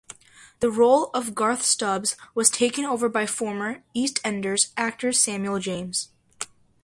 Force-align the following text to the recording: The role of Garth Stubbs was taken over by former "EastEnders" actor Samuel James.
The 0.61 0.71
role 0.71 1.11
of 1.13 1.35
Garth 1.35 1.61
Stubbs 1.61 2.15
was 2.33 2.49
taken 2.49 2.85
over 2.85 3.07
by 3.07 3.27
former 3.27 3.83
"EastEnders" 3.95 4.71
actor 4.75 5.11
Samuel 5.11 5.59
James. 5.59 6.09